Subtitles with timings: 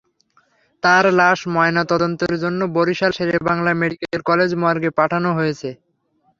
[0.83, 5.69] তাঁর লাশ ময়নাতদন্তের জন্য বরিশাল শেরেবাংলা মেডিকেল কলেজ মর্গে পাঠানো হয়েছে।